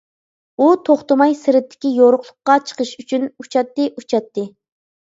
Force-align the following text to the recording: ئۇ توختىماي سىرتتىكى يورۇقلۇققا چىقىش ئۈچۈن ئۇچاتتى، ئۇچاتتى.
ئۇ 0.63 0.69
توختىماي 0.87 1.35
سىرتتىكى 1.41 1.93
يورۇقلۇققا 1.99 2.59
چىقىش 2.71 2.97
ئۈچۈن 3.05 3.31
ئۇچاتتى، 3.39 3.91
ئۇچاتتى. 3.97 4.51